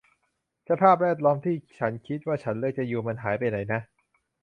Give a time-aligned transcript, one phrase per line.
[0.69, 3.81] สภาพแวดล้อมที่ฉันคิดว่าฉันเลือกจะอยู่ มันหายไปไหนนะ